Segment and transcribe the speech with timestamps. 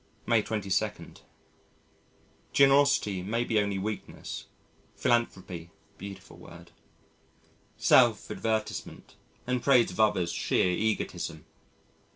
[0.25, 0.89] May 22.
[2.53, 4.47] Generosity may be only weakness,
[4.95, 6.71] philanthropy (beautiful word),
[7.77, 9.13] self advertisement,
[9.45, 11.45] and praise of others sheer egotism.